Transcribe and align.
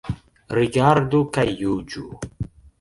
Rigardu 0.59 1.21
kaj 1.37 1.47
juĝu. 1.61 2.09